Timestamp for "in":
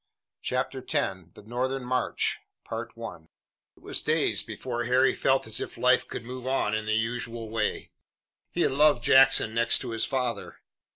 6.73-6.87